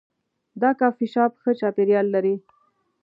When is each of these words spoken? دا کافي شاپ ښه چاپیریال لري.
دا 0.61 0.71
کافي 0.81 1.05
شاپ 1.13 1.33
ښه 1.41 1.51
چاپیریال 1.59 2.07
لري. 2.15 2.35